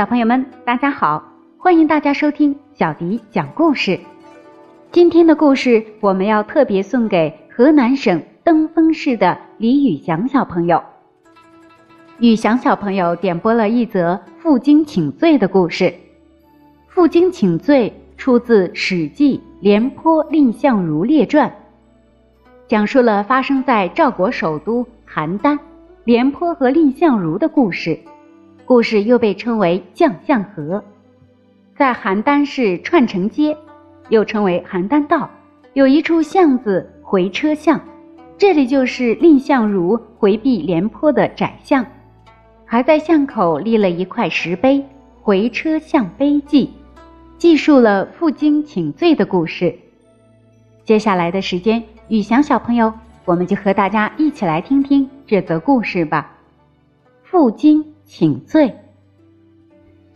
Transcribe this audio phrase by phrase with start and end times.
[0.00, 1.22] 小朋友们，大家好，
[1.58, 4.00] 欢迎大家收听小迪讲故事。
[4.90, 10.82] 今天的故事我们要特别送给河南省登封市的李宇翔小朋友。
[12.18, 15.92] 宇翔小朋友点播了一则负荆请罪的故事。
[16.88, 21.46] 负荆请罪出自《史记·廉颇蔺相如列传》，
[22.66, 25.58] 讲述了发生在赵国首都邯郸，
[26.04, 28.00] 廉颇和蔺相如的故事。
[28.70, 30.84] 故事又被称为将相和，
[31.74, 33.56] 在邯郸市串城街，
[34.10, 35.28] 又称为邯郸道，
[35.72, 37.80] 有一处巷子回车巷，
[38.38, 41.84] 这里就是蔺相如回避廉颇的窄巷，
[42.64, 44.86] 还在巷口立了一块石碑
[45.20, 46.72] “回车巷碑记”，
[47.38, 49.76] 记述了负荆请罪的故事。
[50.84, 52.92] 接下来的时间，宇翔小朋友，
[53.24, 56.36] 我们就和大家一起来听听这则故事吧。
[57.24, 57.84] 负荆。
[58.12, 58.74] 请罪。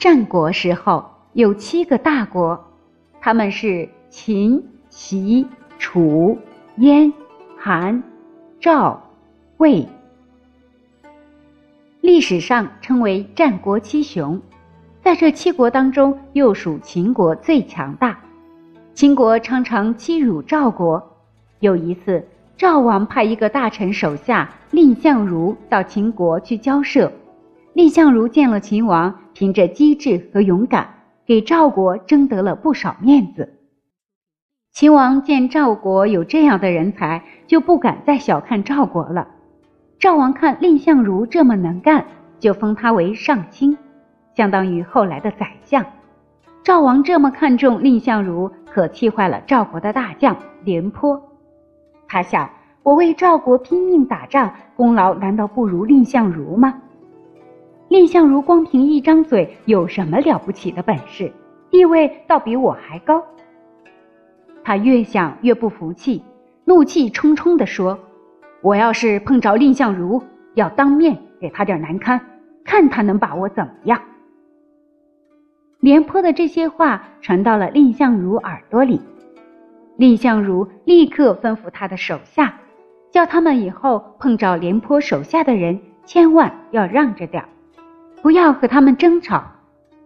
[0.00, 2.60] 战国时候有七个大国，
[3.20, 5.46] 他们是秦、齐、
[5.78, 6.36] 楚、
[6.78, 7.12] 燕、
[7.56, 8.02] 韩、
[8.58, 9.00] 赵、
[9.58, 9.86] 魏，
[12.00, 14.42] 历史上称为战国七雄。
[15.00, 18.18] 在这七国当中，又属秦国最强大。
[18.92, 21.00] 秦国常常欺辱赵国。
[21.60, 27.12] 有一次，赵王派一个大臣手下蔺相如到秦国去交涉。
[27.74, 30.88] 蔺相如见了秦王，凭着机智和勇敢，
[31.26, 33.58] 给赵国争得了不少面子。
[34.72, 39.26] 秦王见赵国有这样的人才，就不敢再小看赵国了。
[39.98, 42.06] 赵王看蔺相如这么能干，
[42.38, 43.76] 就封他为上卿，
[44.36, 45.84] 相当于后来的宰相。
[46.62, 51.20] 赵王这么看重蔺相如，可气坏了赵国的大将廉颇。
[52.06, 52.48] 他想：
[52.84, 56.82] 我为赵国拼命打仗，功劳难道不如蔺相如吗？
[57.88, 61.32] 蔺相如光凭一张嘴有什么了不起的本事？
[61.70, 63.22] 地位倒比我还高。
[64.64, 66.22] 他越想越不服气，
[66.64, 67.98] 怒气冲冲地说
[68.62, 70.22] ：“我要是碰着蔺相如，
[70.54, 72.20] 要当面给他点难堪，
[72.64, 74.00] 看他能把我怎么样。”
[75.80, 78.98] 廉颇的这些话传到了蔺相如耳朵里，
[79.98, 82.54] 蔺相如立刻吩咐他的手下，
[83.10, 87.44] 叫他们以后碰着廉颇手下的人，千万要让着点。
[88.24, 89.44] 不要和他们争吵，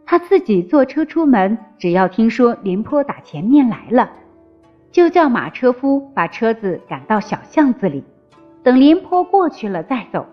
[0.04, 4.10] 他自己坐车出门，只要听说廉颇打前面来了，
[4.90, 8.02] 就叫马车夫把车子赶到小巷子里，
[8.64, 10.26] 等廉颇过去了再走。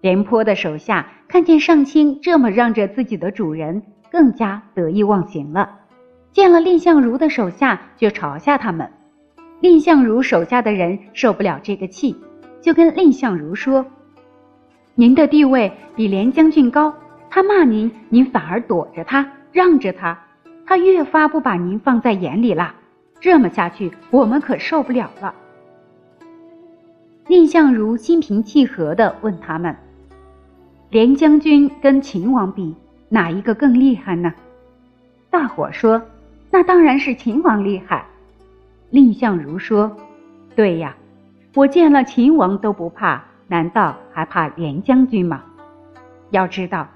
[0.00, 5.68] 廉颇的手下看见上卿这么让着自己的主人，更加得意忘形了。
[6.32, 8.90] 见了蔺相如的手下，就嘲笑他们。
[9.60, 12.16] 蔺相如手下的人受不了这个气，
[12.62, 13.84] 就跟蔺相如说
[14.96, 16.94] ：“您的地位比廉将军高。”
[17.40, 20.18] 他骂您，您反而躲着他，让着他，
[20.66, 22.74] 他越发不把您放在眼里了。
[23.18, 25.34] 这么下去，我们可受不了了。
[27.28, 29.74] 蔺相如心平气和地问他们
[30.92, 32.76] ：“廉将军跟秦王比，
[33.08, 34.34] 哪一个更厉害呢？”
[35.30, 36.02] 大伙说
[36.52, 38.04] ：“那当然是秦王厉害。”
[38.92, 39.96] 蔺相如说
[40.54, 40.94] ：“对呀，
[41.54, 45.42] 我见了秦王都不怕，难道还怕廉将军吗？
[46.28, 46.86] 要知道。”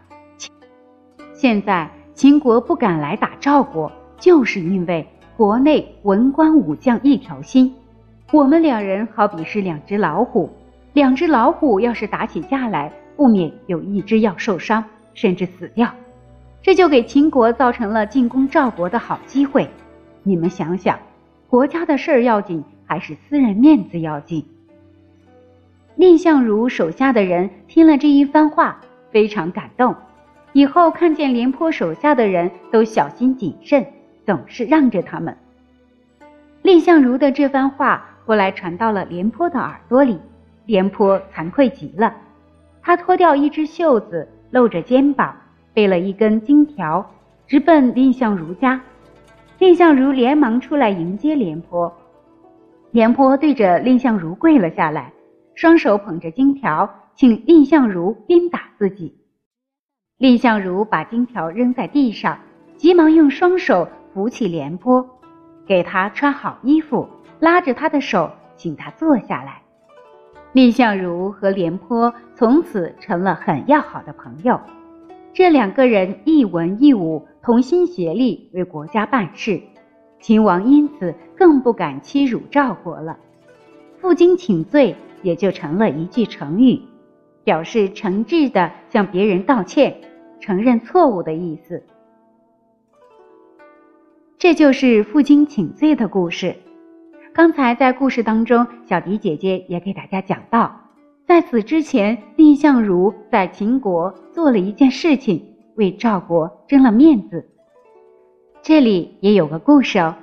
[1.45, 5.07] 现在秦国不敢来打赵国，就是因为
[5.37, 7.75] 国内文官武将一条心。
[8.33, 10.49] 我们两人好比是两只老虎，
[10.95, 15.93] 两只老虎要是打起架来，不免有一只要受伤，甚至死掉。
[16.63, 19.69] 这就给秦国造成了进攻赵国的好机会。
[20.23, 20.99] 你们想想，
[21.51, 24.47] 国家的事儿要紧，还是私人面子要紧？
[25.97, 29.95] 蔺相如手下的人听了这一番话，非常感动。
[30.55, 33.85] 以后看见廉颇手下的人都小心谨慎，
[34.25, 35.37] 总是让着他们。
[36.63, 40.17] 蔺相如的这番话后来传到了廉颇的耳朵里，
[40.65, 42.15] 廉颇惭愧极了，
[42.81, 45.35] 他脱掉一只袖子，露着肩膀，
[45.75, 47.05] 背了一根金条，
[47.49, 48.81] 直奔蔺相如家。
[49.59, 51.93] 蔺相如连忙出来迎接廉颇，
[52.93, 55.13] 廉颇对着蔺相如跪了下来，
[55.57, 59.17] 双手捧着金条，请蔺相如鞭打自己。
[60.25, 62.39] 蔺相如把金条扔在地上，
[62.79, 65.07] 急忙用双手扶起廉颇，
[65.67, 67.07] 给他穿好衣服，
[67.41, 69.61] 拉着他的手，请他坐下来。
[70.55, 74.59] 蔺相如和廉颇从此成了很要好的朋友。
[75.35, 79.61] 这两个人一文一武，同心协力为国家办事，
[80.21, 83.19] 秦王因此更不敢欺辱赵国了。
[84.01, 86.81] 负荆请罪也就成了一句成语。
[87.45, 89.95] 表示诚挚地向别人道歉，
[90.45, 91.83] 承认错误的意思。
[94.37, 96.55] 这就是负荆请罪的故事。
[97.33, 100.79] 刚才在故事当中，小迪姐姐也给大家讲到，
[101.27, 105.43] 在此之前，蔺相如在秦国做了一件事情，
[105.77, 107.49] 为赵国争了面子。
[108.61, 110.15] 这里也有个故事哦。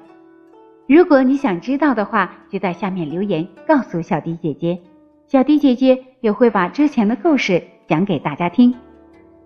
[0.88, 4.80] 如果你想知道的话，就在下面留言告诉小迪姐姐，
[5.26, 8.72] 小迪姐姐也会把之前的故事讲给大家听。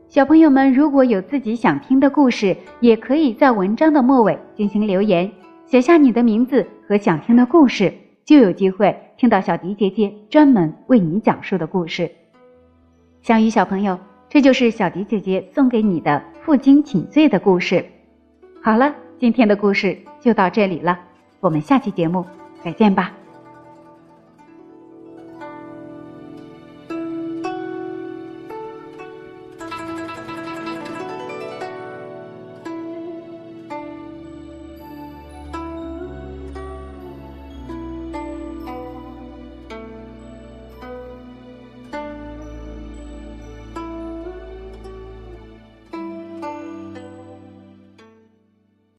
[0.08, 5.30] 小朋友们，如果有自己想听的故事，也可以在文章的末尾进行留言，
[5.66, 7.94] 写下你的名字和想听的故事，
[8.24, 12.10] 就有机会听到小迪姐姐专门为你讲述的故事。
[13.22, 14.00] 小雨小朋友，
[14.30, 17.84] 这就是小迪姐姐送给你的负荆请罪的故事。
[18.62, 20.98] 好了，今天的故事就到这里了，
[21.42, 22.24] 我们下期节目
[22.64, 23.12] 再见吧。